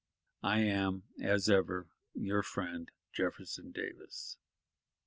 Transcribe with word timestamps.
"I 0.41 0.61
am, 0.61 1.03
as 1.21 1.47
ever, 1.47 1.85
your 2.15 2.41
friend, 2.41 2.89
"Jefferson 3.13 3.71
Davis." 3.71 4.35